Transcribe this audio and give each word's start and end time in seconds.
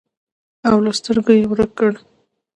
او 0.67 0.75
له 0.85 0.91
سترګو 0.99 1.31
یې 1.37 1.45
ورک 1.49 1.71
کړ. 1.79 1.91